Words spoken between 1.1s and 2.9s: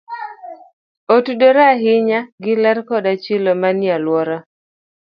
Otudore ahinya gi ler